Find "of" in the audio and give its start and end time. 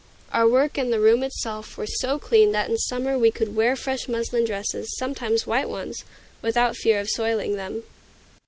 6.99-7.07